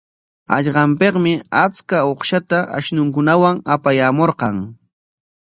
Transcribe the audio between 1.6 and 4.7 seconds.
achka uqshata ashnunkunawan apayaamurqan.